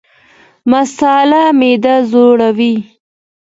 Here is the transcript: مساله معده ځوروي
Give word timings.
مساله 0.71 1.39
معده 1.59 1.95
ځوروي 2.09 2.73